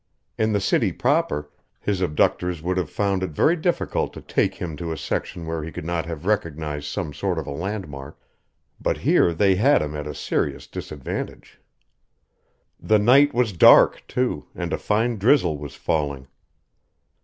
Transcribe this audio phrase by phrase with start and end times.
[0.35, 4.75] In the city proper, his abductors would have found it very difficult to take him
[4.77, 8.19] to a section where he could not have recognized some sort of a landmark,
[8.81, 11.61] but here they had him at a serious disadvantage.
[12.79, 16.25] The night was dark, too, and a fine drizzle was falling.